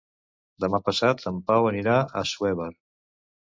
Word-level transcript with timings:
Demà 0.65 0.79
passat 0.87 1.21
en 1.33 1.39
Pau 1.51 1.69
anirà 1.75 2.01
a 2.01 2.11
Assuévar. 2.25 2.71